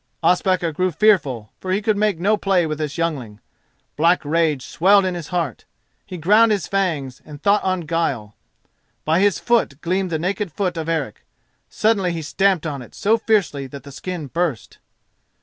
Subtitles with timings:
[0.23, 3.39] Ospakar grew fearful, for he could make no play with this youngling.
[3.95, 5.65] Black rage swelled in his heart.
[6.07, 8.35] He ground his fangs, and thought on guile.
[9.05, 11.23] By his foot gleamed the naked foot of Eric.
[11.69, 14.79] Suddenly he stamped on it so fiercely that the skin burst.